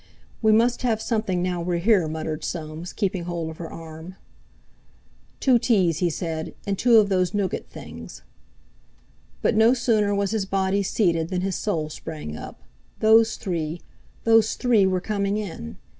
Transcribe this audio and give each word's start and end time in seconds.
"We 0.41 0.51
must 0.51 0.81
have 0.81 0.99
something 0.99 1.43
now 1.43 1.61
we're 1.61 1.77
here," 1.77 2.07
muttered 2.07 2.43
Soames, 2.43 2.91
keeping 2.91 3.25
hold 3.25 3.51
of 3.51 3.57
her 3.57 3.71
arm. 3.71 4.15
"Two 5.39 5.59
teas," 5.59 5.99
he 5.99 6.09
said; 6.09 6.55
"and 6.65 6.75
two 6.75 6.97
of 6.97 7.07
those 7.09 7.35
nougat 7.35 7.69
things." 7.69 8.23
But 9.43 9.53
no 9.55 9.75
sooner 9.75 10.15
was 10.15 10.31
his 10.31 10.47
body 10.47 10.81
seated 10.81 11.27
than 11.29 11.41
his 11.41 11.55
soul 11.55 11.91
sprang 11.91 12.35
up. 12.35 12.63
Those 12.99 13.35
three—those 13.37 14.55
three 14.55 14.87
were 14.87 15.01
coming 15.01 15.37
in! 15.37 15.77